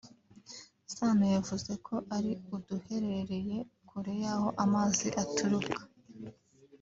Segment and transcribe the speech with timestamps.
[0.93, 3.57] Sano yavuze ko ari uduherereye
[3.87, 5.79] kure y’aho amazi aturuka